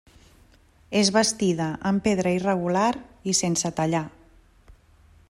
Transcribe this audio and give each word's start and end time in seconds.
És 1.01 1.11
bastida 1.17 1.67
amb 1.91 2.03
pedra 2.09 2.33
irregular 2.39 2.89
i 3.33 3.37
sense 3.43 3.73
tallar. 3.81 4.05